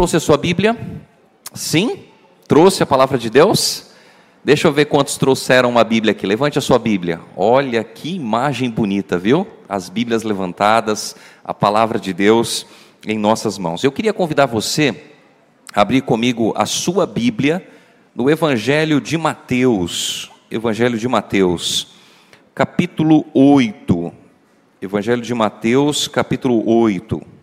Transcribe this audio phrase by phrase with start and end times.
[0.00, 0.78] trouxe a sua Bíblia?
[1.52, 2.04] Sim?
[2.48, 3.90] Trouxe a palavra de Deus?
[4.42, 6.26] Deixa eu ver quantos trouxeram uma Bíblia aqui.
[6.26, 7.20] Levante a sua Bíblia.
[7.36, 9.46] Olha que imagem bonita, viu?
[9.68, 11.14] As Bíblias levantadas,
[11.44, 12.66] a palavra de Deus
[13.06, 13.84] em nossas mãos.
[13.84, 14.98] Eu queria convidar você
[15.74, 17.68] a abrir comigo a sua Bíblia
[18.14, 20.30] no Evangelho de Mateus.
[20.50, 21.88] Evangelho de Mateus,
[22.54, 24.10] capítulo 8.
[24.80, 27.39] Evangelho de Mateus, capítulo 8.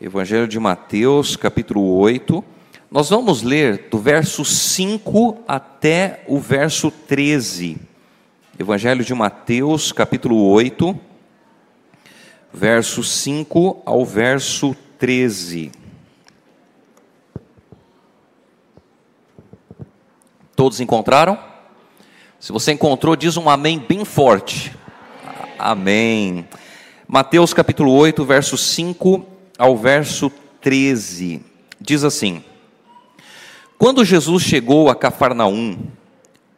[0.00, 2.42] Evangelho de Mateus, capítulo 8.
[2.90, 7.76] Nós vamos ler do verso 5 até o verso 13.
[8.58, 10.98] Evangelho de Mateus, capítulo 8,
[12.50, 15.70] verso 5 ao verso 13.
[20.56, 21.38] Todos encontraram?
[22.38, 24.74] Se você encontrou, diz um amém bem forte.
[25.58, 26.48] Amém.
[27.06, 29.29] Mateus capítulo 8, verso 5
[29.60, 31.42] ao verso 13.
[31.78, 32.42] Diz assim:
[33.78, 35.76] Quando Jesus chegou a Cafarnaum,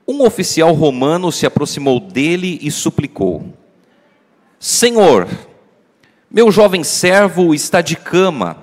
[0.06, 3.44] um oficial romano se aproximou dele e suplicou:
[4.56, 5.26] Senhor,
[6.30, 8.58] meu jovem servo está de cama,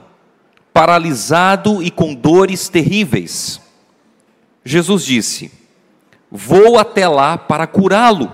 [0.73, 3.59] paralisado e com dores terríveis.
[4.63, 5.51] Jesus disse:
[6.31, 8.33] Vou até lá para curá-lo.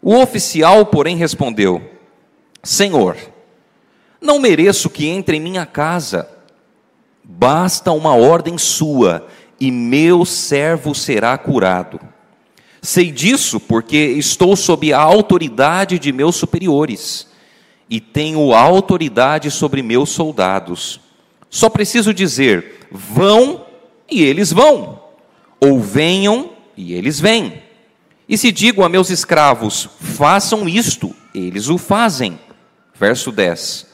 [0.00, 1.82] O oficial, porém, respondeu:
[2.62, 3.16] Senhor,
[4.20, 6.28] não mereço que entre em minha casa.
[7.22, 9.26] Basta uma ordem sua,
[9.60, 12.00] e meu servo será curado.
[12.80, 17.26] Sei disso porque estou sob a autoridade de meus superiores
[17.90, 21.00] e tenho autoridade sobre meus soldados.
[21.50, 23.66] Só preciso dizer: vão
[24.10, 25.02] e eles vão,
[25.60, 27.62] ou venham e eles vêm.
[28.28, 32.38] E se digo a meus escravos: façam isto, eles o fazem.
[32.94, 33.87] Verso 10.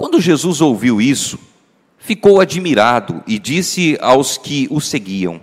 [0.00, 1.38] Quando Jesus ouviu isso,
[1.98, 5.38] ficou admirado e disse aos que o seguiam: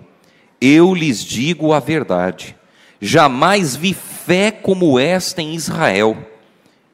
[0.59, 2.55] Eu lhes digo a verdade,
[2.99, 6.17] jamais vi fé como esta em Israel.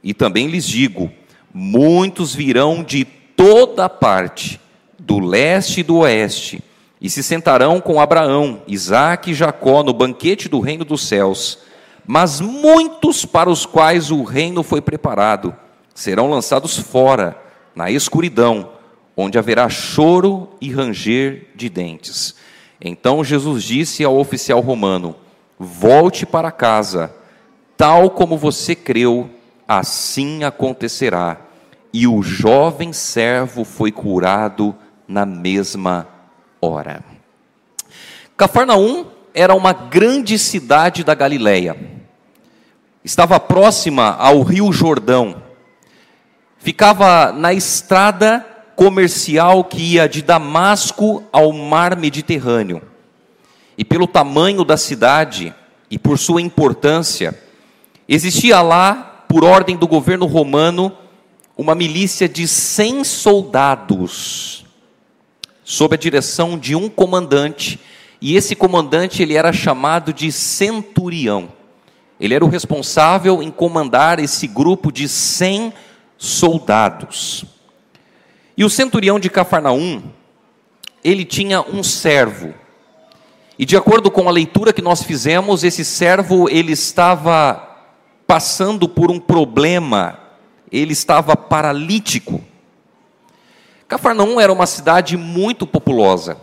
[0.03, 1.09] E também lhes digo:
[1.53, 4.59] muitos virão de toda parte,
[4.99, 6.61] do leste e do oeste,
[6.99, 11.59] e se sentarão com Abraão, Isaque e Jacó no banquete do reino dos céus.
[12.05, 15.55] Mas muitos para os quais o reino foi preparado
[15.95, 17.41] serão lançados fora
[17.75, 18.69] na escuridão,
[19.15, 22.35] onde haverá choro e ranger de dentes.
[22.81, 25.15] Então Jesus disse ao oficial romano:
[25.57, 27.13] Volte para casa,
[27.77, 29.29] tal como você creu,
[29.67, 31.37] assim acontecerá.
[31.91, 34.75] E o jovem servo foi curado
[35.07, 36.07] na mesma
[36.59, 37.03] hora.
[38.35, 41.77] Cafarnaum era uma grande cidade da Galileia.
[43.03, 45.42] Estava próxima ao Rio Jordão
[46.63, 48.39] ficava na estrada
[48.73, 52.81] comercial que ia de Damasco ao mar Mediterrâneo.
[53.77, 55.53] E pelo tamanho da cidade
[55.91, 57.37] e por sua importância,
[58.07, 60.89] existia lá, por ordem do governo romano,
[61.57, 64.65] uma milícia de 100 soldados,
[65.65, 67.77] sob a direção de um comandante,
[68.21, 71.49] e esse comandante ele era chamado de centurião.
[72.17, 75.92] Ele era o responsável em comandar esse grupo de 100 soldados
[76.23, 77.43] soldados.
[78.55, 80.01] E o centurião de Cafarnaum,
[81.03, 82.53] ele tinha um servo.
[83.59, 87.61] E de acordo com a leitura que nós fizemos, esse servo ele estava
[88.25, 90.17] passando por um problema,
[90.71, 92.41] ele estava paralítico.
[93.85, 96.37] Cafarnaum era uma cidade muito populosa.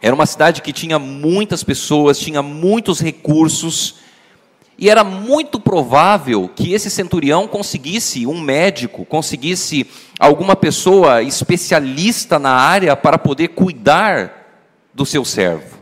[0.00, 3.96] Era uma cidade que tinha muitas pessoas, tinha muitos recursos,
[4.80, 9.86] e era muito provável que esse centurião conseguisse um médico, conseguisse
[10.18, 14.32] alguma pessoa especialista na área para poder cuidar
[14.94, 15.80] do seu servo.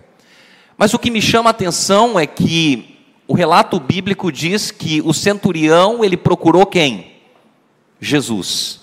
[0.76, 2.96] Mas o que me chama a atenção é que
[3.28, 7.12] o relato bíblico diz que o centurião, ele procurou quem?
[8.00, 8.80] Jesus.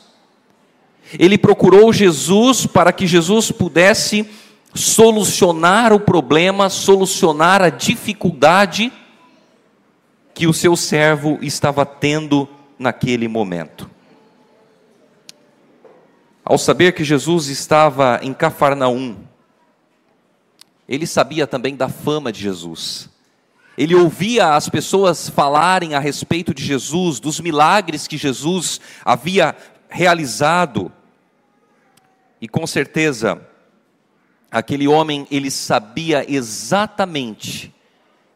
[1.20, 4.26] Ele procurou Jesus para que Jesus pudesse
[4.74, 8.94] solucionar o problema, solucionar a dificuldade
[10.36, 12.48] que o seu servo estava tendo
[12.78, 13.90] naquele momento.
[16.44, 19.16] Ao saber que Jesus estava em Cafarnaum,
[20.88, 23.10] ele sabia também da fama de Jesus.
[23.78, 29.56] Ele ouvia as pessoas falarem a respeito de Jesus, dos milagres que Jesus havia
[29.88, 30.92] realizado.
[32.42, 33.42] E com certeza,
[34.52, 37.74] aquele homem, ele sabia exatamente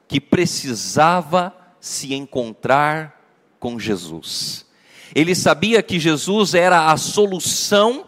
[0.08, 3.20] que precisava se encontrar
[3.60, 4.66] com Jesus.
[5.14, 8.06] Ele sabia que Jesus era a solução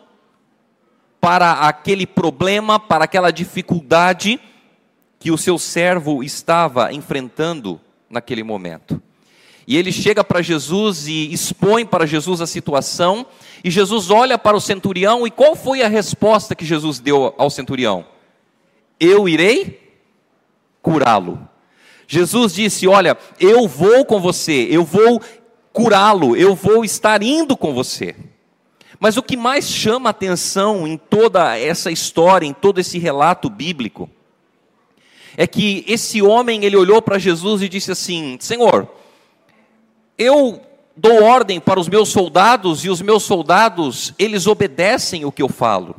[1.19, 4.39] para aquele problema, para aquela dificuldade
[5.19, 7.79] que o seu servo estava enfrentando
[8.09, 9.01] naquele momento.
[9.67, 13.25] E ele chega para Jesus e expõe para Jesus a situação,
[13.63, 17.49] e Jesus olha para o centurião, e qual foi a resposta que Jesus deu ao
[17.49, 18.05] centurião?
[18.99, 19.99] Eu irei
[20.81, 21.47] curá-lo.
[22.11, 25.21] Jesus disse: Olha, eu vou com você, eu vou
[25.71, 28.13] curá-lo, eu vou estar indo com você.
[28.99, 34.09] Mas o que mais chama atenção em toda essa história, em todo esse relato bíblico,
[35.37, 38.89] é que esse homem ele olhou para Jesus e disse assim: Senhor,
[40.17, 40.61] eu
[40.97, 45.47] dou ordem para os meus soldados e os meus soldados, eles obedecem o que eu
[45.47, 45.95] falo.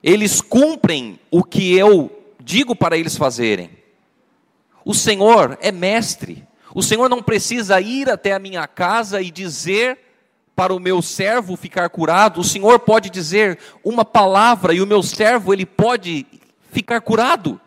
[0.00, 2.08] Eles cumprem o que eu
[2.38, 3.81] digo para eles fazerem.
[4.84, 6.46] O Senhor é mestre.
[6.74, 9.98] O Senhor não precisa ir até a minha casa e dizer
[10.56, 12.40] para o meu servo ficar curado.
[12.40, 16.26] O Senhor pode dizer uma palavra e o meu servo ele pode
[16.70, 17.60] ficar curado.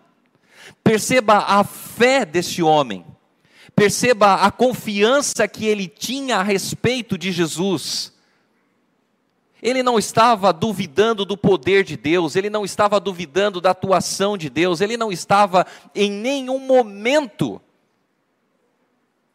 [0.83, 3.05] Perceba a fé desse homem.
[3.75, 8.14] Perceba a confiança que ele tinha a respeito de Jesus.
[9.65, 14.47] Ele não estava duvidando do poder de Deus, ele não estava duvidando da atuação de
[14.47, 15.65] Deus, ele não estava
[15.95, 17.59] em nenhum momento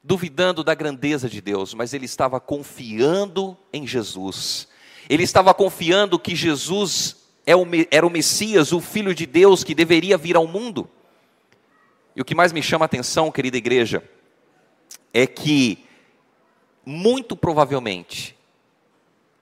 [0.05, 4.69] duvidando da grandeza de Deus, mas ele estava confiando em Jesus.
[5.09, 7.55] Ele estava confiando que Jesus é
[7.91, 10.89] era o Messias, o Filho de Deus que deveria vir ao mundo.
[12.15, 14.01] E o que mais me chama a atenção, querida igreja,
[15.13, 15.85] é que,
[16.87, 18.39] muito provavelmente,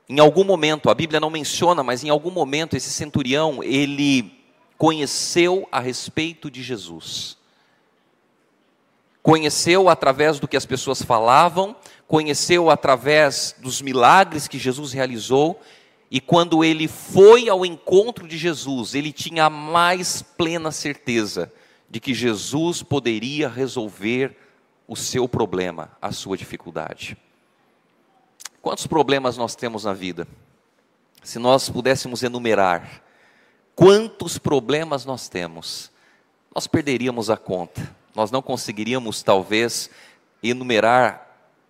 [0.08, 4.32] em algum momento, a Bíblia não menciona, mas em algum momento, esse centurião, ele
[4.78, 7.36] conheceu a respeito de Jesus.
[9.22, 11.76] Conheceu através do que as pessoas falavam,
[12.06, 15.60] conheceu através dos milagres que Jesus realizou,
[16.10, 21.52] e quando ele foi ao encontro de Jesus, ele tinha a mais plena certeza
[21.90, 24.34] de que Jesus poderia resolver
[24.86, 27.14] o seu problema, a sua dificuldade.
[28.60, 30.26] Quantos problemas nós temos na vida?
[31.22, 33.02] Se nós pudéssemos enumerar
[33.74, 35.90] quantos problemas nós temos,
[36.54, 37.96] nós perderíamos a conta.
[38.14, 39.90] Nós não conseguiríamos, talvez,
[40.42, 41.24] enumerar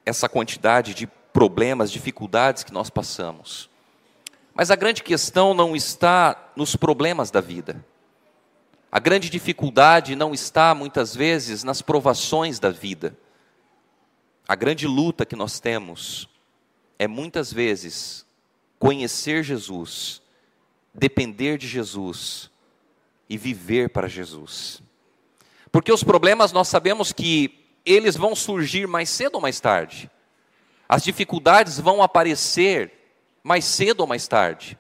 [0.05, 3.69] essa quantidade de problemas, dificuldades que nós passamos.
[4.55, 7.85] Mas a grande questão não está nos problemas da vida.
[8.91, 13.17] A grande dificuldade não está, muitas vezes, nas provações da vida.
[14.49, 16.27] A grande luta que nós temos
[16.99, 18.27] é, muitas vezes,
[18.79, 20.21] conhecer Jesus,
[20.93, 22.51] depender de Jesus
[23.29, 24.83] e viver para Jesus.
[25.71, 30.11] Porque os problemas nós sabemos que eles vão surgir mais cedo ou mais tarde.
[30.89, 32.93] As dificuldades vão aparecer
[33.43, 34.79] mais cedo ou mais tarde.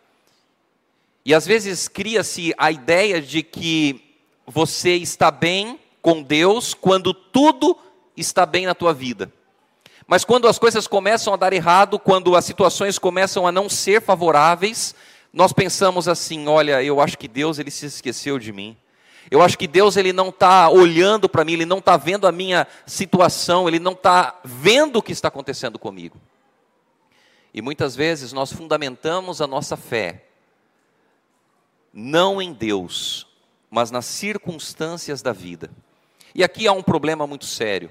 [1.24, 4.16] E às vezes cria-se a ideia de que
[4.46, 7.78] você está bem com Deus quando tudo
[8.16, 9.32] está bem na tua vida.
[10.08, 14.00] Mas quando as coisas começam a dar errado, quando as situações começam a não ser
[14.00, 14.94] favoráveis,
[15.30, 18.74] nós pensamos assim: olha, eu acho que Deus ele se esqueceu de mim.
[19.30, 22.32] Eu acho que Deus ele não está olhando para mim, ele não está vendo a
[22.32, 26.16] minha situação, ele não está vendo o que está acontecendo comigo.
[27.52, 30.24] E muitas vezes nós fundamentamos a nossa fé
[31.92, 33.26] não em Deus,
[33.70, 35.70] mas nas circunstâncias da vida.
[36.34, 37.90] E aqui há um problema muito sério.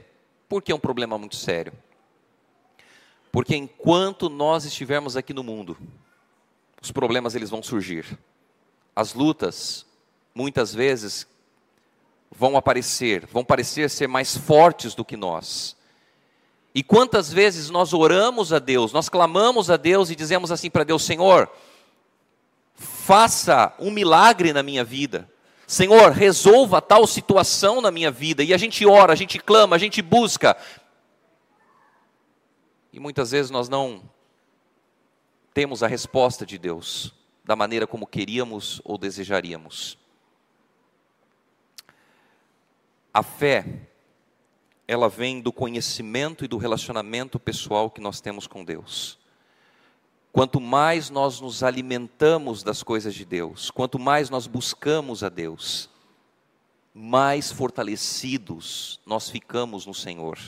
[0.50, 1.74] Por que um problema muito sério?
[3.38, 5.77] Porque enquanto nós estivermos aqui no mundo,
[6.82, 8.17] os problemas eles vão surgir.
[8.96, 9.86] As lutas,
[10.34, 11.27] muitas vezes,
[12.32, 15.77] vão aparecer, vão parecer ser mais fortes do que nós.
[16.74, 20.84] E quantas vezes nós oramos a Deus, nós clamamos a Deus e dizemos assim para
[20.84, 21.48] Deus: Senhor,
[22.74, 25.29] faça um milagre na minha vida.
[25.67, 28.44] Senhor, resolva tal situação na minha vida.
[28.44, 30.58] E a gente ora, a gente clama, a gente busca.
[32.97, 34.01] E muitas vezes nós não
[35.53, 37.13] temos a resposta de Deus
[37.43, 39.99] da maneira como queríamos ou desejaríamos.
[43.13, 43.87] A fé,
[44.87, 49.19] ela vem do conhecimento e do relacionamento pessoal que nós temos com Deus.
[50.33, 55.87] Quanto mais nós nos alimentamos das coisas de Deus, quanto mais nós buscamos a Deus,
[56.95, 60.39] mais fortalecidos nós ficamos no Senhor.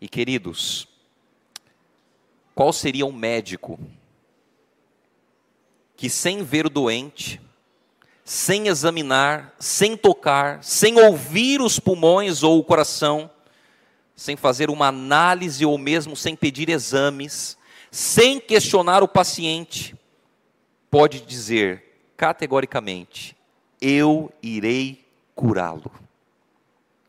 [0.00, 0.86] E queridos,
[2.54, 3.78] qual seria um médico
[5.96, 7.40] que, sem ver o doente,
[8.24, 13.30] sem examinar, sem tocar, sem ouvir os pulmões ou o coração,
[14.14, 17.56] sem fazer uma análise ou mesmo sem pedir exames,
[17.90, 19.94] sem questionar o paciente,
[20.90, 21.84] pode dizer
[22.16, 23.36] categoricamente:
[23.80, 25.90] Eu irei curá-lo.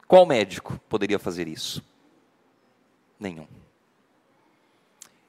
[0.07, 1.83] Qual médico poderia fazer isso?
[3.19, 3.47] Nenhum.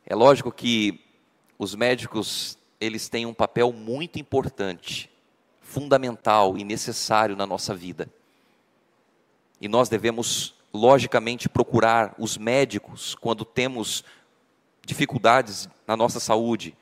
[0.05, 1.05] É lógico que
[1.59, 5.11] os médicos, eles têm um papel muito importante,
[5.61, 8.09] fundamental e necessário na nossa vida.
[9.61, 14.05] E nós devemos, logicamente, procurar os médicos quando temos
[14.85, 16.77] dificuldades na nossa saúde.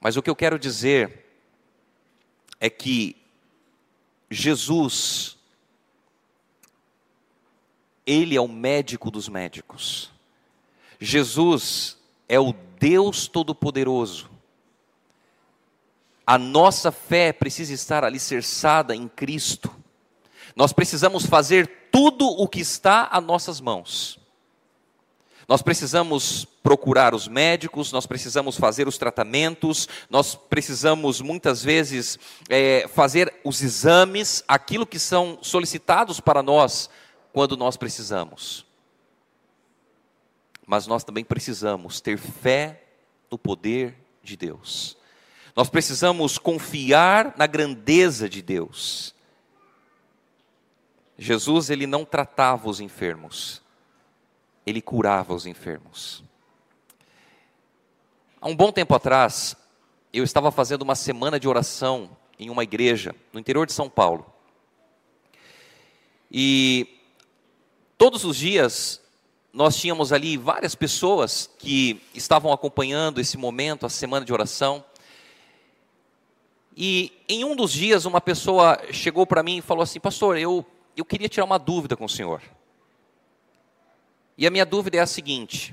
[0.00, 1.24] Mas o que eu quero dizer
[2.60, 3.16] é que
[4.30, 5.33] Jesus,
[8.06, 10.10] Ele é o médico dos médicos.
[11.00, 11.96] Jesus
[12.28, 14.30] é o Deus Todo-Poderoso.
[16.26, 19.70] A nossa fé precisa estar alicerçada em Cristo.
[20.56, 24.18] Nós precisamos fazer tudo o que está a nossas mãos.
[25.46, 32.18] Nós precisamos procurar os médicos, nós precisamos fazer os tratamentos, nós precisamos muitas vezes
[32.48, 36.88] é, fazer os exames, aquilo que são solicitados para nós
[37.34, 38.64] quando nós precisamos.
[40.64, 42.84] Mas nós também precisamos ter fé
[43.28, 44.96] no poder de Deus.
[45.56, 49.12] Nós precisamos confiar na grandeza de Deus.
[51.18, 53.60] Jesus, ele não tratava os enfermos,
[54.64, 56.22] ele curava os enfermos.
[58.40, 59.56] Há um bom tempo atrás,
[60.12, 64.24] eu estava fazendo uma semana de oração em uma igreja no interior de São Paulo.
[66.30, 66.93] E
[67.96, 69.00] todos os dias
[69.52, 74.84] nós tínhamos ali várias pessoas que estavam acompanhando esse momento, a semana de oração.
[76.76, 80.66] E em um dos dias, uma pessoa chegou para mim e falou assim: Pastor, eu,
[80.96, 82.42] eu queria tirar uma dúvida com o senhor.
[84.36, 85.72] E a minha dúvida é a seguinte: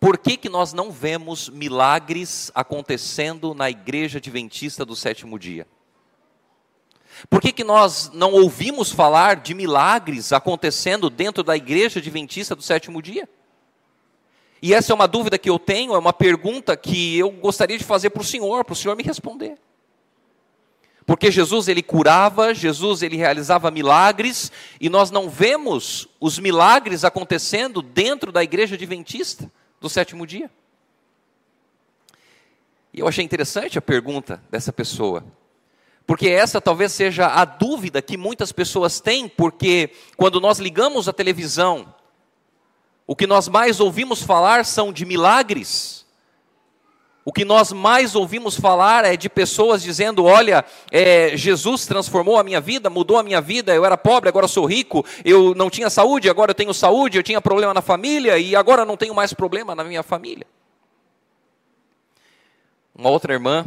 [0.00, 5.66] por que, que nós não vemos milagres acontecendo na igreja adventista do sétimo dia?
[7.28, 12.62] Por que, que nós não ouvimos falar de milagres acontecendo dentro da igreja adventista do
[12.62, 13.28] sétimo dia?
[14.62, 17.84] E essa é uma dúvida que eu tenho, é uma pergunta que eu gostaria de
[17.84, 19.58] fazer para o Senhor, para o Senhor me responder.
[21.06, 27.82] Porque Jesus ele curava, Jesus ele realizava milagres, e nós não vemos os milagres acontecendo
[27.82, 29.50] dentro da igreja adventista
[29.80, 30.50] do sétimo dia.
[32.92, 35.24] E eu achei interessante a pergunta dessa pessoa.
[36.10, 41.12] Porque essa talvez seja a dúvida que muitas pessoas têm, porque quando nós ligamos a
[41.12, 41.94] televisão,
[43.06, 46.04] o que nós mais ouvimos falar são de milagres.
[47.24, 52.42] O que nós mais ouvimos falar é de pessoas dizendo: Olha, é, Jesus transformou a
[52.42, 53.72] minha vida, mudou a minha vida.
[53.72, 55.06] Eu era pobre, agora sou rico.
[55.24, 57.18] Eu não tinha saúde, agora eu tenho saúde.
[57.18, 60.44] Eu tinha problema na família e agora não tenho mais problema na minha família.
[62.96, 63.64] Uma outra irmã,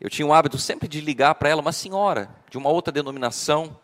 [0.00, 3.76] eu tinha o hábito sempre de ligar para ela, uma senhora de uma outra denominação,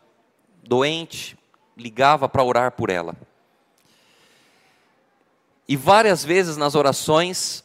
[0.63, 1.39] doente,
[1.77, 3.15] ligava para orar por ela.
[5.69, 7.63] E várias vezes nas orações,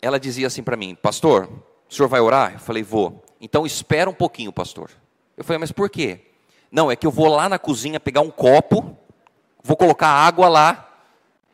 [0.00, 1.48] ela dizia assim para mim: Pastor,
[1.88, 2.54] o senhor vai orar?
[2.54, 3.24] Eu falei: Vou.
[3.40, 4.90] Então espera um pouquinho, pastor.
[5.36, 6.20] Eu falei: Mas por quê?
[6.70, 8.96] Não, é que eu vou lá na cozinha pegar um copo,
[9.62, 10.88] vou colocar água lá,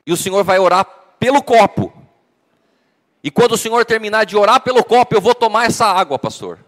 [0.06, 0.84] e o senhor vai orar
[1.18, 1.92] pelo copo.
[3.22, 6.58] E quando o senhor terminar de orar pelo copo, eu vou tomar essa água, pastor.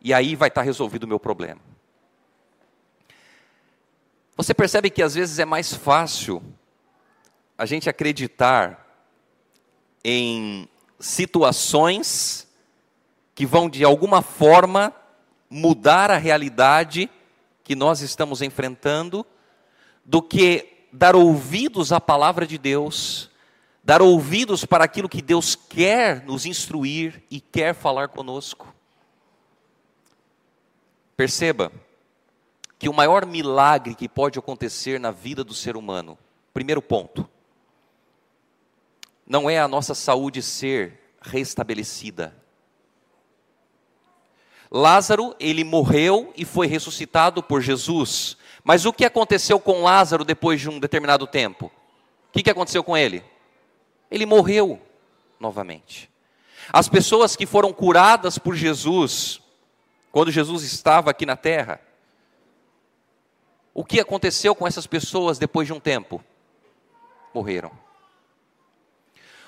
[0.00, 1.60] E aí vai estar resolvido o meu problema.
[4.36, 6.42] Você percebe que às vezes é mais fácil
[7.58, 8.86] a gente acreditar
[10.02, 10.66] em
[10.98, 12.48] situações
[13.34, 14.94] que vão de alguma forma
[15.50, 17.10] mudar a realidade
[17.62, 19.26] que nós estamos enfrentando,
[20.04, 23.29] do que dar ouvidos à palavra de Deus,
[23.82, 28.74] dar ouvidos para aquilo que Deus quer nos instruir e quer falar conosco.
[31.16, 31.72] Perceba
[32.78, 36.18] que o maior milagre que pode acontecer na vida do ser humano,
[36.52, 37.28] primeiro ponto,
[39.26, 42.34] não é a nossa saúde ser restabelecida.
[44.70, 48.36] Lázaro, ele morreu e foi ressuscitado por Jesus.
[48.62, 51.70] Mas o que aconteceu com Lázaro depois de um determinado tempo?
[52.28, 53.24] O que, aconteceu com ele?
[54.10, 54.80] Ele morreu
[55.38, 56.10] novamente.
[56.72, 59.40] As pessoas que foram curadas por Jesus,
[60.12, 61.80] quando Jesus estava aqui na terra,
[63.72, 66.22] o que aconteceu com essas pessoas depois de um tempo?
[67.32, 67.70] Morreram.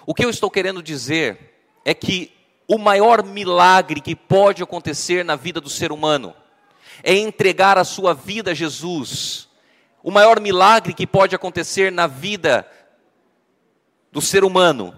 [0.07, 1.52] O que eu estou querendo dizer
[1.85, 2.33] é que
[2.66, 6.35] o maior milagre que pode acontecer na vida do ser humano
[7.02, 9.49] é entregar a sua vida a Jesus.
[10.02, 12.66] O maior milagre que pode acontecer na vida
[14.12, 14.95] do ser humano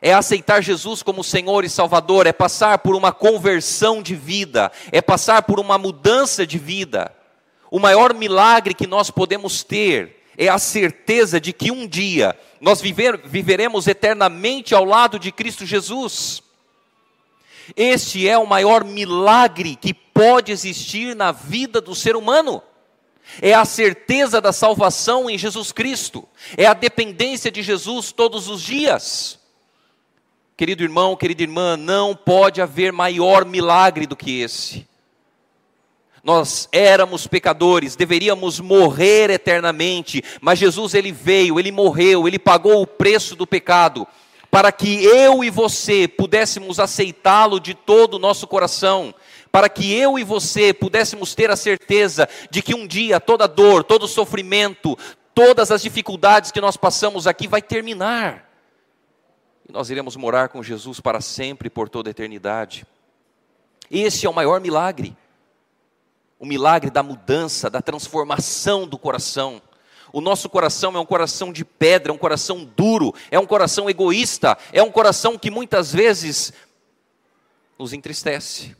[0.00, 5.00] é aceitar Jesus como Senhor e Salvador, é passar por uma conversão de vida, é
[5.00, 7.12] passar por uma mudança de vida.
[7.70, 12.80] O maior milagre que nós podemos ter é a certeza de que um dia nós
[12.80, 16.42] viver, viveremos eternamente ao lado de Cristo Jesus.
[17.74, 22.62] Este é o maior milagre que pode existir na vida do ser humano.
[23.42, 28.62] É a certeza da salvação em Jesus Cristo, é a dependência de Jesus todos os
[28.62, 29.38] dias.
[30.56, 34.86] Querido irmão, querida irmã, não pode haver maior milagre do que esse.
[36.24, 42.86] Nós éramos pecadores, deveríamos morrer eternamente, mas Jesus ele veio, ele morreu, ele pagou o
[42.86, 44.08] preço do pecado,
[44.50, 49.14] para que eu e você pudéssemos aceitá-lo de todo o nosso coração,
[49.50, 53.84] para que eu e você pudéssemos ter a certeza de que um dia toda dor,
[53.84, 54.96] todo sofrimento,
[55.34, 58.50] todas as dificuldades que nós passamos aqui vai terminar.
[59.68, 62.86] E nós iremos morar com Jesus para sempre, por toda a eternidade.
[63.90, 65.16] Esse é o maior milagre
[66.38, 69.60] o milagre da mudança, da transformação do coração.
[70.12, 73.88] O nosso coração é um coração de pedra, é um coração duro, é um coração
[73.88, 76.52] egoísta, é um coração que muitas vezes
[77.78, 78.76] nos entristece.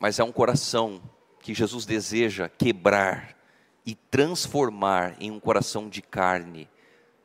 [0.00, 1.00] Mas é um coração
[1.40, 3.36] que Jesus deseja quebrar
[3.84, 6.68] e transformar em um coração de carne,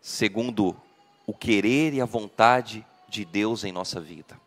[0.01, 0.75] segundo
[1.25, 4.39] o querer e a vontade de Deus em nossa vida.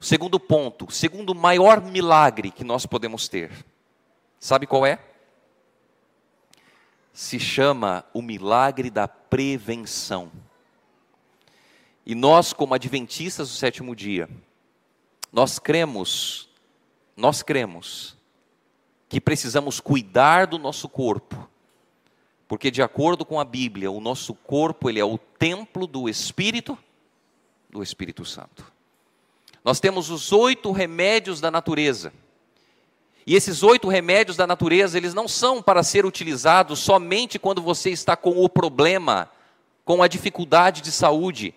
[0.00, 3.52] O segundo ponto, o segundo maior milagre que nós podemos ter,
[4.40, 4.98] sabe qual é?
[7.12, 10.32] Se chama o milagre da prevenção.
[12.04, 14.28] E nós, como adventistas do sétimo dia,
[15.32, 16.48] nós cremos,
[17.16, 18.16] nós cremos
[19.08, 21.48] que precisamos cuidar do nosso corpo,
[22.46, 26.76] porque de acordo com a Bíblia, o nosso corpo ele é o templo do Espírito,
[27.70, 28.70] do Espírito Santo.
[29.64, 32.12] Nós temos os oito remédios da natureza.
[33.26, 37.90] E esses oito remédios da natureza, eles não são para ser utilizados somente quando você
[37.90, 39.30] está com o problema,
[39.84, 41.54] com a dificuldade de saúde.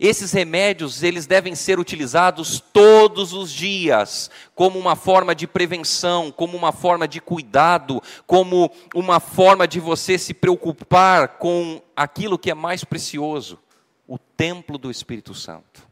[0.00, 6.56] Esses remédios, eles devem ser utilizados todos os dias, como uma forma de prevenção, como
[6.56, 12.54] uma forma de cuidado, como uma forma de você se preocupar com aquilo que é
[12.54, 13.58] mais precioso,
[14.06, 15.88] o templo do Espírito Santo.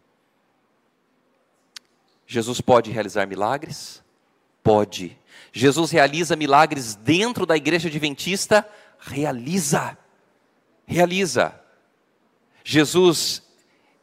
[2.26, 4.02] Jesus pode realizar milagres?
[4.62, 5.16] Pode.
[5.52, 8.68] Jesus realiza milagres dentro da igreja adventista?
[8.98, 9.96] Realiza.
[10.86, 11.60] Realiza.
[12.64, 13.42] Jesus,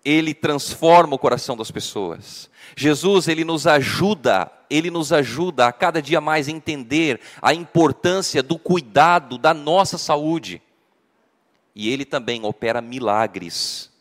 [0.04, 2.50] ele transforma o coração das pessoas.
[2.76, 8.58] Jesus, ele nos ajuda, ele nos ajuda a cada dia mais entender a importância do
[8.58, 10.62] cuidado da nossa saúde.
[11.76, 13.92] E ele também opera milagres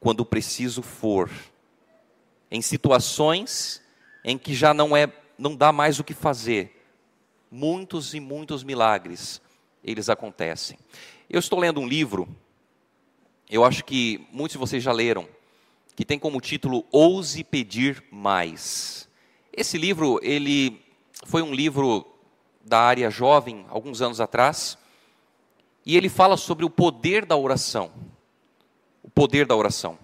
[0.00, 1.30] quando preciso for
[2.50, 3.80] em situações
[4.24, 6.78] em que já não é, não dá mais o que fazer.
[7.50, 9.40] Muitos e muitos milagres
[9.84, 10.78] eles acontecem.
[11.28, 12.28] Eu estou lendo um livro,
[13.50, 15.28] eu acho que muitos de vocês já leram,
[15.94, 19.08] que tem como título Ouse pedir mais.
[19.52, 20.80] Esse livro, ele
[21.26, 22.06] foi um livro
[22.64, 24.78] da área jovem alguns anos atrás,
[25.84, 27.90] e ele fala sobre o poder da oração.
[29.02, 29.98] O poder da oração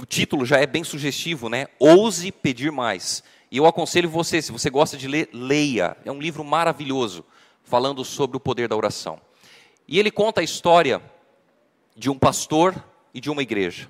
[0.00, 1.66] o título já é bem sugestivo, né?
[1.78, 3.22] Ouse pedir mais.
[3.50, 5.96] E eu aconselho você, se você gosta de ler, leia.
[6.04, 7.24] É um livro maravilhoso,
[7.64, 9.20] falando sobre o poder da oração.
[9.86, 11.02] E ele conta a história
[11.94, 13.88] de um pastor e de uma igreja.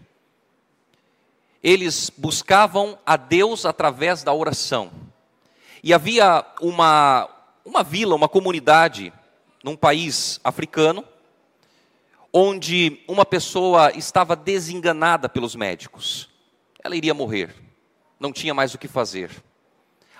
[1.62, 4.90] Eles buscavam a Deus através da oração.
[5.82, 7.28] E havia uma,
[7.64, 9.12] uma vila, uma comunidade,
[9.62, 11.04] num país africano,
[12.32, 16.28] onde uma pessoa estava desenganada pelos médicos.
[16.82, 17.54] Ela iria morrer,
[18.18, 19.30] não tinha mais o que fazer.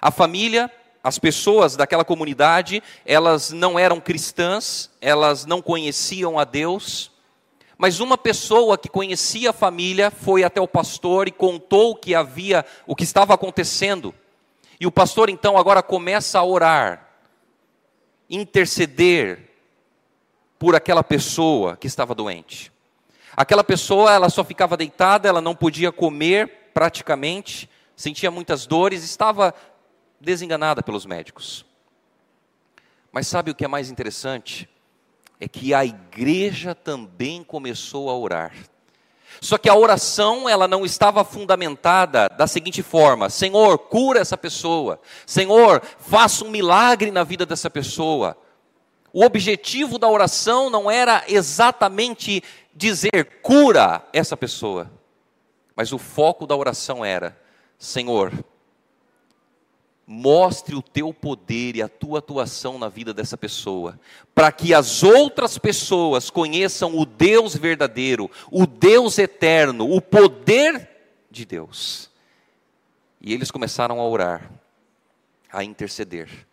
[0.01, 0.71] A família,
[1.03, 7.11] as pessoas daquela comunidade, elas não eram cristãs, elas não conheciam a Deus,
[7.81, 12.15] mas uma pessoa que conhecia a família foi até o pastor e contou o que
[12.15, 14.15] havia, o que estava acontecendo.
[14.79, 17.09] E o pastor então agora começa a orar,
[18.29, 19.49] interceder,
[20.59, 22.71] por aquela pessoa que estava doente.
[23.35, 27.67] Aquela pessoa, ela só ficava deitada, ela não podia comer praticamente,
[27.97, 29.55] sentia muitas dores, estava
[30.21, 31.65] desenganada pelos médicos.
[33.11, 34.69] Mas sabe o que é mais interessante?
[35.41, 38.53] É que a igreja também começou a orar.
[39.41, 45.01] Só que a oração, ela não estava fundamentada da seguinte forma: Senhor, cura essa pessoa.
[45.25, 48.37] Senhor, faça um milagre na vida dessa pessoa.
[49.13, 52.43] O objetivo da oração não era exatamente
[52.75, 54.91] dizer cura essa pessoa.
[55.75, 57.37] Mas o foco da oração era:
[57.79, 58.33] Senhor,
[60.13, 63.97] mostre o teu poder e a tua atuação na vida dessa pessoa,
[64.35, 70.91] para que as outras pessoas conheçam o Deus verdadeiro, o Deus eterno, o poder
[71.31, 72.11] de Deus.
[73.21, 74.51] E eles começaram a orar,
[75.53, 76.45] a interceder.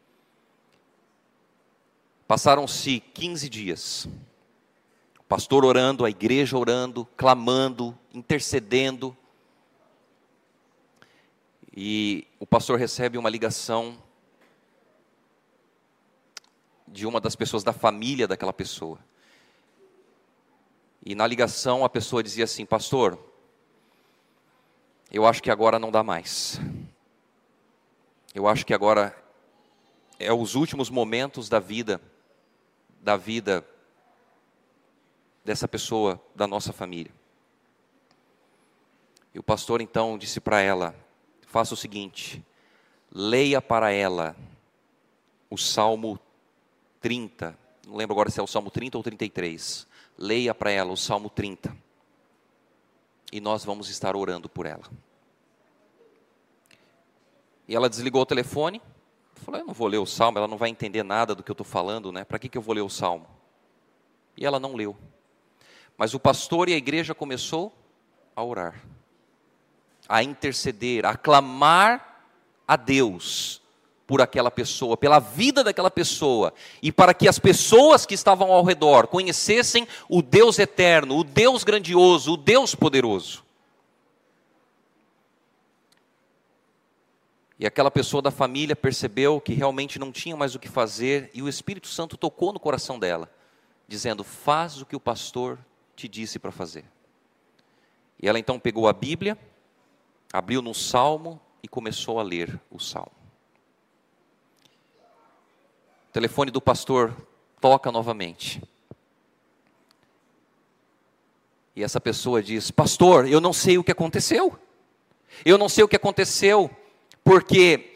[2.27, 4.07] Passaram-se 15 dias.
[5.19, 9.17] O pastor orando, a igreja orando, clamando, intercedendo.
[11.79, 14.01] E o pastor recebe uma ligação
[16.87, 18.97] de uma das pessoas da família daquela pessoa.
[21.05, 23.19] E na ligação a pessoa dizia assim: Pastor,
[25.11, 26.59] eu acho que agora não dá mais.
[28.33, 29.15] Eu acho que agora
[30.17, 32.01] é os últimos momentos da vida,
[32.99, 33.63] da vida
[35.45, 37.13] dessa pessoa, da nossa família.
[39.31, 41.05] E o pastor então disse para ela:
[41.47, 42.45] faça o seguinte:
[43.11, 44.35] leia para ela
[45.49, 46.19] o Salmo
[47.01, 47.57] 30.
[47.87, 49.87] Não lembro agora se é o Salmo 30 ou 33.
[50.17, 51.75] Leia para ela o Salmo 30.
[53.31, 54.83] E nós vamos estar orando por ela.
[57.67, 58.81] E ela desligou o telefone.
[59.35, 61.53] Falou: Eu não vou ler o salmo, ela não vai entender nada do que eu
[61.53, 62.23] estou falando, né?
[62.23, 63.27] Para que, que eu vou ler o salmo?
[64.35, 64.95] E ela não leu.
[65.97, 67.73] Mas o pastor e a igreja começou
[68.35, 68.81] a orar
[70.07, 72.23] a interceder, a clamar
[72.67, 73.61] a Deus
[74.07, 78.63] por aquela pessoa, pela vida daquela pessoa, e para que as pessoas que estavam ao
[78.63, 83.43] redor conhecessem o Deus eterno, o Deus grandioso, o Deus poderoso.
[87.59, 91.41] E aquela pessoa da família percebeu que realmente não tinha mais o que fazer, e
[91.41, 93.29] o Espírito Santo tocou no coração dela,
[93.87, 95.57] dizendo: Faz o que o pastor
[95.95, 96.85] te disse para fazer.
[98.21, 99.37] E ela então pegou a Bíblia,
[100.31, 103.11] abriu no salmo e começou a ler o salmo.
[106.09, 107.15] O telefone do pastor
[107.59, 108.61] toca novamente.
[111.75, 114.57] E essa pessoa diz: Pastor, eu não sei o que aconteceu.
[115.45, 116.71] Eu não sei o que aconteceu,
[117.23, 117.93] porque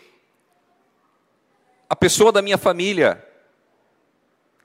[1.90, 3.26] a pessoa da minha família,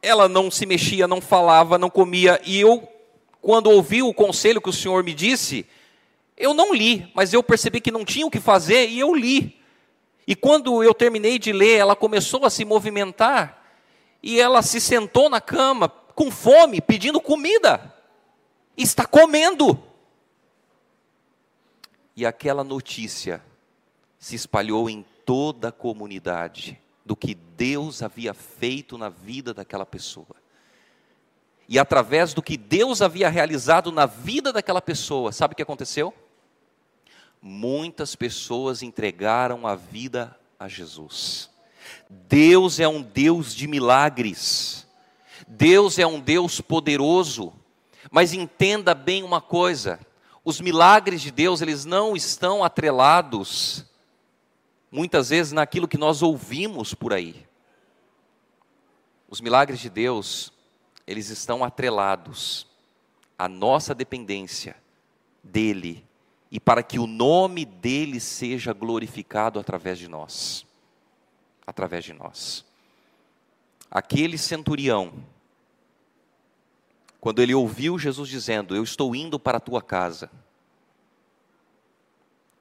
[0.03, 2.87] ela não se mexia, não falava, não comia, e eu,
[3.41, 5.67] quando ouvi o conselho que o Senhor me disse,
[6.37, 9.59] eu não li, mas eu percebi que não tinha o que fazer e eu li.
[10.27, 13.63] E quando eu terminei de ler, ela começou a se movimentar
[14.23, 17.95] e ela se sentou na cama com fome, pedindo comida.
[18.77, 19.83] Está comendo.
[22.15, 23.43] E aquela notícia
[24.19, 30.37] se espalhou em toda a comunidade do que Deus havia feito na vida daquela pessoa.
[31.69, 36.13] E através do que Deus havia realizado na vida daquela pessoa, sabe o que aconteceu?
[37.47, 41.49] Muitas pessoas entregaram a vida a Jesus.
[42.11, 44.85] Deus é um Deus de milagres.
[45.47, 47.53] Deus é um Deus poderoso.
[48.11, 50.01] Mas entenda bem uma coisa:
[50.45, 53.85] os milagres de Deus, eles não estão atrelados
[54.91, 57.47] muitas vezes naquilo que nós ouvimos por aí.
[59.29, 60.53] Os milagres de Deus,
[61.07, 62.67] eles estão atrelados
[63.39, 64.77] à nossa dependência
[65.45, 66.05] dele
[66.57, 70.65] e para que o nome dele seja glorificado através de nós.
[71.67, 72.65] Através de nós.
[73.91, 75.13] Aquele centurião,
[77.21, 80.31] quando ele ouviu Jesus dizendo: Eu estou indo para a tua casa,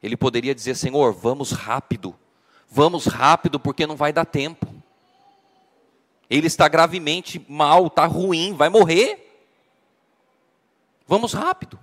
[0.03, 2.13] ele poderia dizer: Senhor, vamos rápido,
[2.67, 4.67] vamos rápido, porque não vai dar tempo.
[6.29, 9.21] Ele está gravemente mal, está ruim, vai morrer.
[11.07, 11.79] Vamos rápido.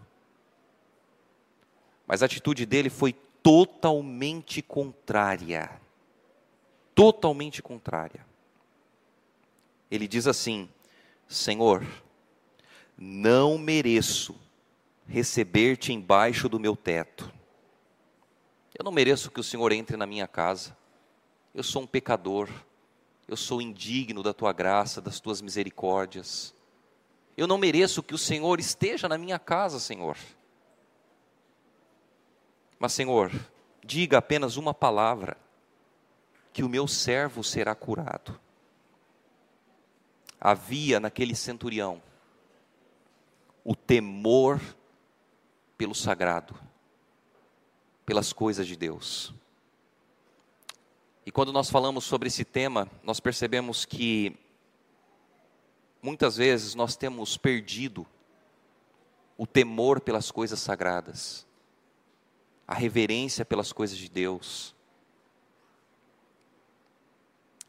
[2.13, 5.81] Mas a atitude dele foi totalmente contrária.
[6.95, 8.27] Totalmente contrária.
[9.91, 10.69] Ele diz assim:
[11.27, 11.83] Senhor,
[12.99, 14.39] não mereço
[15.09, 17.33] receber-te embaixo do meu teto.
[18.79, 20.77] Eu não mereço que o Senhor entre na minha casa.
[21.55, 22.47] Eu sou um pecador.
[23.27, 26.55] Eu sou indigno da tua graça, das tuas misericórdias.
[27.39, 30.19] Eu não mereço que o Senhor esteja na minha casa, Senhor.
[32.83, 33.31] Mas, Senhor,
[33.85, 35.37] diga apenas uma palavra,
[36.53, 38.41] que o meu servo será curado.
[40.41, 42.03] Havia naquele centurião
[43.63, 44.61] o temor
[45.79, 46.59] pelo sagrado,
[48.05, 49.33] pelas coisas de Deus.
[51.25, 54.37] E quando nós falamos sobre esse tema, nós percebemos que
[56.03, 58.05] muitas vezes nós temos perdido
[59.39, 61.47] o temor pelas coisas sagradas,
[62.67, 64.75] a reverência pelas coisas de Deus.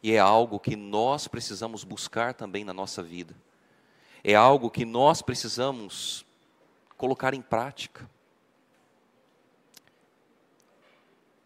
[0.01, 3.36] E é algo que nós precisamos buscar também na nossa vida.
[4.23, 6.25] É algo que nós precisamos
[6.97, 8.10] colocar em prática.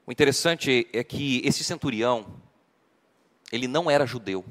[0.05, 2.41] O interessante é que esse centurião,
[3.51, 4.45] ele não era judeu.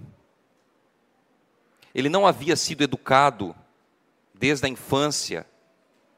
[1.94, 3.56] Ele não havia sido educado
[4.34, 5.46] desde a infância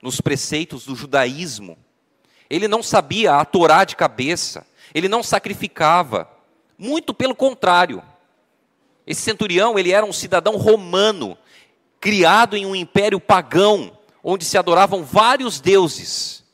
[0.02, 1.78] nos preceitos do judaísmo.
[2.50, 4.66] Ele não sabia a Torá de cabeça.
[4.94, 6.28] Ele não sacrificava.
[6.76, 8.02] Muito pelo contrário.
[9.06, 11.36] Esse centurião, ele era um cidadão romano,
[12.00, 16.44] criado em um império pagão, onde se adoravam vários deuses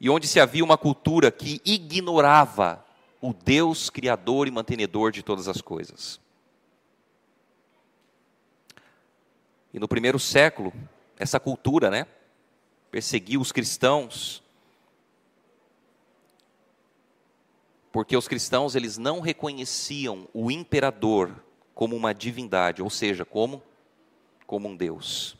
[0.00, 2.84] e onde se havia uma cultura que ignorava
[3.20, 6.20] o Deus criador e mantenedor de todas as coisas.
[9.72, 10.72] E no primeiro século,
[11.16, 12.06] essa cultura, né,
[12.90, 14.42] perseguiu os cristãos,
[17.92, 23.62] porque os cristãos eles não reconheciam o imperador como uma divindade, ou seja, como
[24.46, 25.36] como um Deus.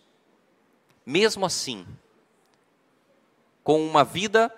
[1.05, 1.87] Mesmo assim,
[3.65, 4.55] com uma vida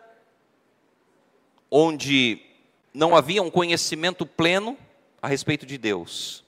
[1.71, 2.41] onde
[2.93, 4.79] não havia um conhecimento pleno
[5.21, 6.45] a respeito de Deus.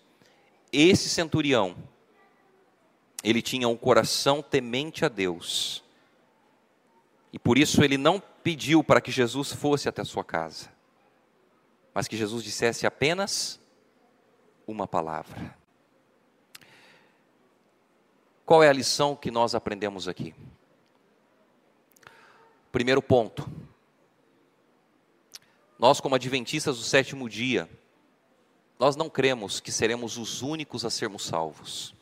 [0.73, 1.77] Esse centurião,
[3.25, 5.83] ele tinha um coração temente a Deus.
[7.33, 10.71] E por isso ele não pediu para que Jesus fosse até a sua casa,
[11.97, 13.59] mas que Jesus dissesse apenas
[14.67, 15.57] uma palavra.
[18.45, 20.35] Qual é a lição que nós aprendemos aqui?
[22.71, 23.51] Primeiro ponto.
[25.79, 27.67] Nós, como adventistas do sétimo dia,
[28.79, 31.95] nós não cremos que seremos os únicos a sermos salvos.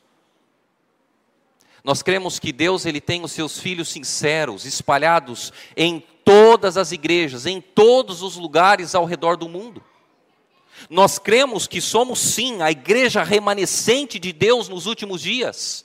[1.85, 7.47] Nós cremos que Deus ele tem os seus filhos sinceros espalhados em todas as igrejas,
[7.47, 9.83] em todos os lugares ao redor do mundo.
[10.89, 15.85] Nós cremos que somos sim a igreja remanescente de Deus nos últimos dias.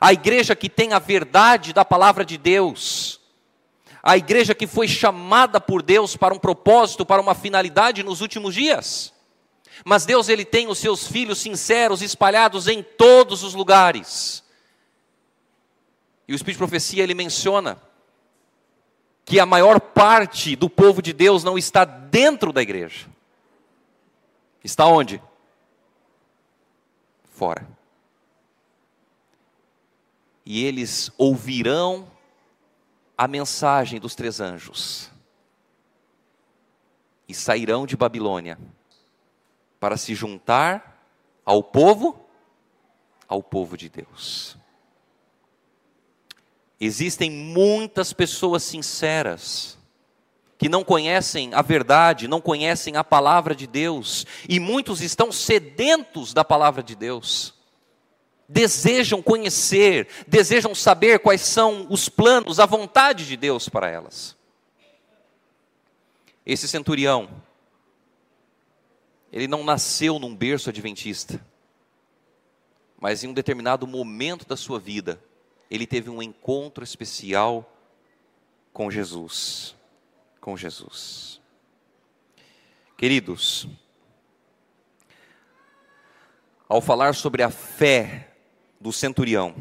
[0.00, 3.20] A igreja que tem a verdade da palavra de Deus
[4.06, 8.54] a igreja que foi chamada por Deus para um propósito, para uma finalidade nos últimos
[8.54, 9.14] dias.
[9.82, 14.44] Mas Deus ele tem os seus filhos sinceros espalhados em todos os lugares.
[16.28, 17.80] E o Espírito de Profecia ele menciona
[19.24, 23.08] que a maior parte do povo de Deus não está dentro da igreja.
[24.62, 25.22] Está onde?
[27.32, 27.66] Fora.
[30.44, 32.10] E eles ouvirão
[33.16, 35.10] a mensagem dos três anjos
[37.26, 38.58] e sairão de Babilônia
[39.80, 41.02] para se juntar
[41.44, 42.26] ao povo,
[43.26, 44.58] ao povo de Deus.
[46.84, 49.78] Existem muitas pessoas sinceras
[50.58, 56.34] que não conhecem a verdade, não conhecem a palavra de Deus, e muitos estão sedentos
[56.34, 57.54] da palavra de Deus
[58.46, 64.36] desejam conhecer, desejam saber quais são os planos, a vontade de Deus para elas.
[66.44, 67.28] Esse centurião,
[69.32, 71.44] ele não nasceu num berço adventista,
[73.00, 75.18] mas em um determinado momento da sua vida,
[75.70, 77.70] ele teve um encontro especial
[78.72, 79.74] com Jesus.
[80.40, 81.40] Com Jesus.
[82.96, 83.68] Queridos,
[86.68, 88.34] ao falar sobre a fé
[88.80, 89.54] do centurião.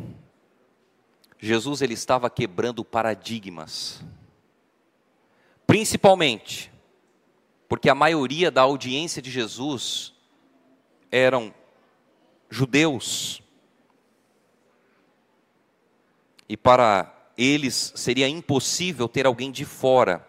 [1.39, 4.01] Jesus ele estava quebrando paradigmas.
[5.65, 6.71] Principalmente
[7.67, 10.13] porque a maioria da audiência de Jesus
[11.11, 11.53] eram
[12.49, 13.41] judeus.
[16.53, 20.23] E para eles seria impossível ter alguém de fora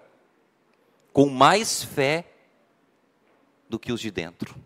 [1.12, 2.24] com mais fé
[3.68, 4.56] do que os de dentro.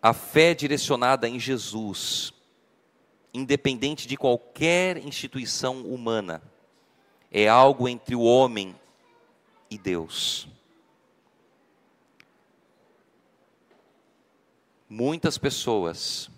[0.00, 2.32] A fé direcionada em Jesus,
[3.34, 6.40] independente de qualquer instituição humana,
[7.32, 8.76] é algo entre o homem
[9.68, 10.46] e Deus.
[14.88, 16.30] Muitas pessoas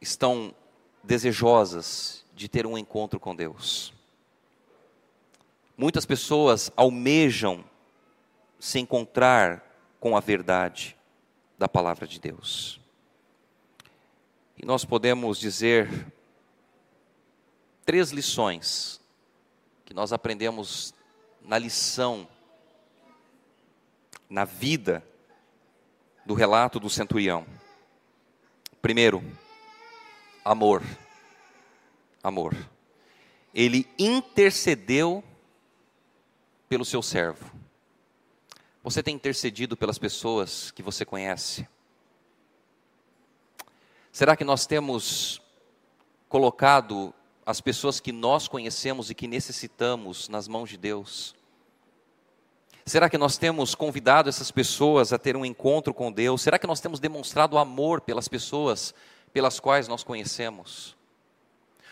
[0.00, 0.54] estão
[1.02, 3.92] desejosas de ter um encontro com Deus.
[5.76, 7.62] Muitas pessoas almejam
[8.58, 9.62] se encontrar
[10.00, 10.96] com a verdade
[11.58, 12.80] da palavra de Deus.
[14.56, 16.06] E nós podemos dizer
[17.84, 18.98] três lições
[19.84, 20.94] que nós aprendemos
[21.42, 22.26] na lição,
[24.30, 25.04] na vida
[26.24, 27.46] do relato do centurião.
[28.80, 29.22] Primeiro,
[30.44, 30.82] amor.
[32.22, 32.56] Amor.
[33.54, 35.22] Ele intercedeu
[36.68, 37.50] pelo seu servo.
[38.82, 41.68] Você tem intercedido pelas pessoas que você conhece?
[44.10, 45.40] Será que nós temos
[46.28, 47.14] colocado
[47.46, 51.34] as pessoas que nós conhecemos e que necessitamos nas mãos de Deus?
[52.84, 56.42] Será que nós temos convidado essas pessoas a ter um encontro com Deus?
[56.42, 58.94] Será que nós temos demonstrado amor pelas pessoas
[59.32, 60.96] pelas quais nós conhecemos?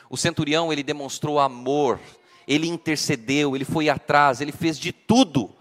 [0.09, 2.00] O centurião, ele demonstrou amor,
[2.46, 5.55] ele intercedeu, ele foi atrás, ele fez de tudo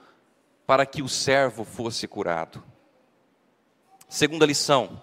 [0.65, 2.63] para que o servo fosse curado.
[4.07, 5.01] Segunda lição: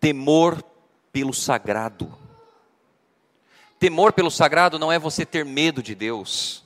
[0.00, 0.62] temor
[1.12, 2.12] pelo sagrado.
[3.78, 6.63] Temor pelo sagrado não é você ter medo de Deus.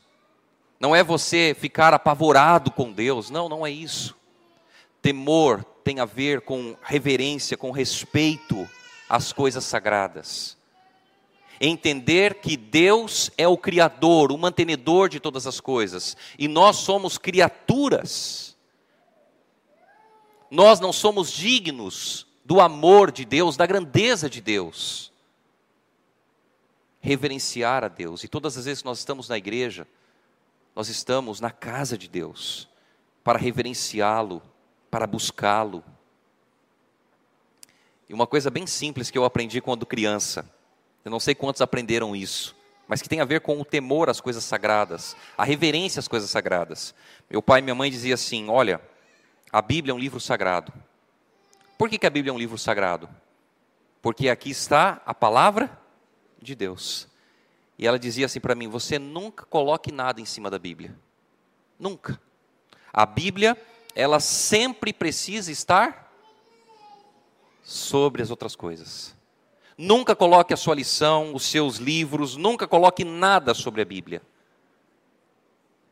[0.80, 4.16] Não é você ficar apavorado com Deus, não, não é isso.
[5.02, 8.68] Temor tem a ver com reverência, com respeito
[9.08, 10.56] às coisas sagradas.
[11.60, 17.18] Entender que Deus é o Criador, o mantenedor de todas as coisas, e nós somos
[17.18, 18.56] criaturas.
[20.48, 25.12] Nós não somos dignos do amor de Deus, da grandeza de Deus.
[27.00, 29.86] Reverenciar a Deus, e todas as vezes que nós estamos na igreja,
[30.78, 32.68] nós estamos na casa de Deus
[33.24, 34.40] para reverenciá-lo,
[34.88, 35.82] para buscá-lo.
[38.08, 40.48] E uma coisa bem simples que eu aprendi quando criança,
[41.04, 42.54] eu não sei quantos aprenderam isso,
[42.86, 46.30] mas que tem a ver com o temor às coisas sagradas, a reverência às coisas
[46.30, 46.94] sagradas.
[47.28, 48.80] Meu pai e minha mãe diziam assim: Olha,
[49.50, 50.72] a Bíblia é um livro sagrado.
[51.76, 53.08] Por que, que a Bíblia é um livro sagrado?
[54.00, 55.76] Porque aqui está a palavra
[56.40, 57.08] de Deus.
[57.78, 60.94] E ela dizia assim para mim: Você nunca coloque nada em cima da Bíblia.
[61.78, 62.20] Nunca.
[62.92, 63.56] A Bíblia,
[63.94, 66.12] ela sempre precisa estar
[67.62, 69.14] sobre as outras coisas.
[69.76, 74.20] Nunca coloque a sua lição, os seus livros, nunca coloque nada sobre a Bíblia.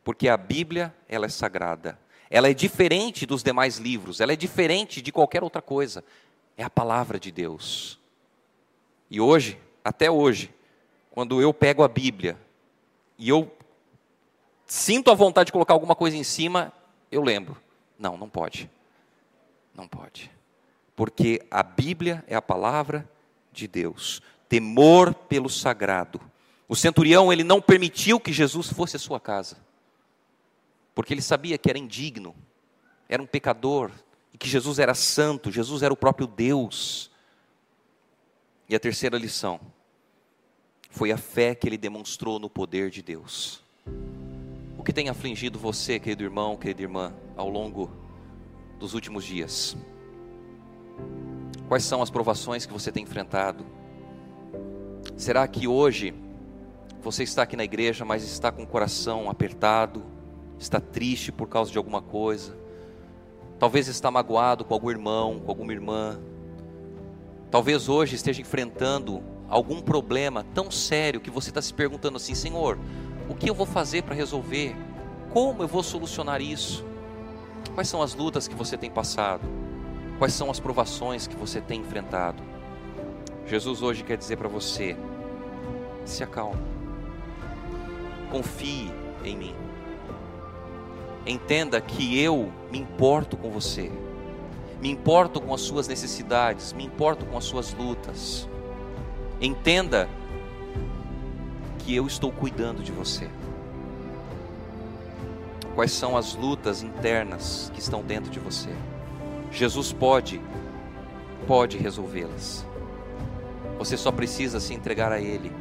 [0.03, 1.97] Porque a Bíblia, ela é sagrada.
[2.29, 6.03] Ela é diferente dos demais livros, ela é diferente de qualquer outra coisa.
[6.57, 7.97] É a palavra de Deus.
[9.09, 10.53] E hoje, até hoje,
[11.17, 12.37] quando eu pego a Bíblia
[13.17, 13.51] e eu
[14.67, 16.71] sinto a vontade de colocar alguma coisa em cima,
[17.11, 17.57] eu lembro.
[17.97, 18.69] Não, não pode.
[19.73, 20.29] Não pode.
[20.95, 23.09] Porque a Bíblia é a palavra
[23.51, 24.21] de Deus.
[24.47, 26.21] Temor pelo sagrado.
[26.69, 29.57] O centurião, ele não permitiu que Jesus fosse à sua casa.
[30.93, 32.35] Porque ele sabia que era indigno,
[33.09, 33.89] era um pecador,
[34.31, 37.09] e que Jesus era santo, Jesus era o próprio Deus.
[38.69, 39.59] E a terceira lição:
[40.97, 43.61] foi a fé que ele demonstrou no poder de Deus.
[44.75, 47.91] O que tem afligido você, querido irmão, querida irmã, ao longo
[48.79, 49.77] dos últimos dias?
[51.67, 53.63] Quais são as provações que você tem enfrentado?
[55.15, 56.15] Será que hoje
[56.99, 60.03] você está aqui na igreja, mas está com o coração apertado,
[60.57, 62.57] está triste por causa de alguma coisa?
[63.59, 66.19] Talvez está magoado com algum irmão, com alguma irmã.
[67.51, 72.77] Talvez hoje esteja enfrentando algum problema tão sério que você está se perguntando assim: Senhor,
[73.29, 74.75] o que eu vou fazer para resolver?
[75.31, 76.85] Como eu vou solucionar isso?
[77.73, 79.47] Quais são as lutas que você tem passado?
[80.17, 82.41] Quais são as provações que você tem enfrentado?
[83.45, 84.97] Jesus hoje quer dizer para você:
[86.05, 86.61] se acalme,
[88.31, 88.91] confie
[89.23, 89.55] em mim,
[91.25, 93.91] entenda que eu me importo com você,
[94.81, 98.49] me importo com as suas necessidades, me importo com as suas lutas.
[99.39, 100.09] Entenda
[101.79, 103.29] que eu estou cuidando de você.
[105.75, 108.69] Quais são as lutas internas que estão dentro de você?
[109.51, 110.41] Jesus pode,
[111.45, 112.65] pode resolvê-las.
[113.77, 115.51] Você só precisa se entregar a Ele.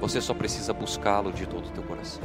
[0.00, 2.24] Você só precisa buscá-lo de todo o teu coração.